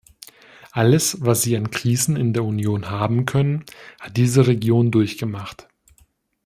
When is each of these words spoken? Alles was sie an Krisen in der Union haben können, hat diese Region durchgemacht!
Alles 0.71 1.13
was 1.21 1.43
sie 1.43 1.55
an 1.55 1.69
Krisen 1.69 2.15
in 2.15 2.33
der 2.33 2.43
Union 2.43 2.89
haben 2.89 3.27
können, 3.27 3.63
hat 3.99 4.17
diese 4.17 4.47
Region 4.47 4.89
durchgemacht! 4.89 5.67